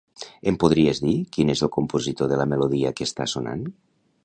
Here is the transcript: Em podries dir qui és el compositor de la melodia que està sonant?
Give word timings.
Em 0.51 0.55
podries 0.63 1.01
dir 1.03 1.13
qui 1.35 1.45
és 1.55 1.61
el 1.67 1.71
compositor 1.77 2.33
de 2.33 2.41
la 2.41 2.49
melodia 2.55 2.95
que 3.01 3.09
està 3.11 3.31
sonant? 3.37 3.65